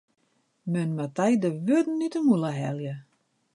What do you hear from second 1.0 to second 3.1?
dy de wurden út 'e mûle helje.